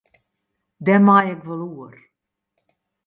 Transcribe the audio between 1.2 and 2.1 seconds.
ik wol oer.